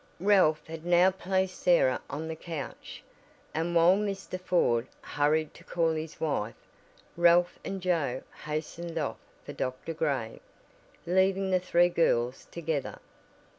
[0.19, 3.03] Ralph had now placed Sarah on the couch,
[3.53, 4.41] and "while Mr.
[4.41, 6.55] Ford hurried to call his wife,
[7.15, 9.93] Ralph and Joe hastened off for Dr.
[9.93, 10.41] Gray,
[11.05, 12.97] leaving the three girls together.